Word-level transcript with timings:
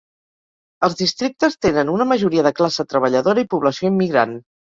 Els 0.87 0.95
districtes 1.01 1.57
tenen 1.65 1.91
una 1.97 2.07
majoria 2.13 2.47
de 2.49 2.53
classe 2.61 2.87
treballadora 2.95 3.47
i 3.47 3.51
població 3.55 3.93
immigrant. 3.93 4.35